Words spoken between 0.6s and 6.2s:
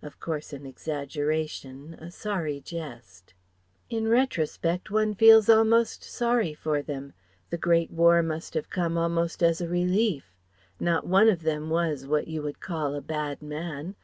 exaggeration, a sorry jest. In retrospect one feels almost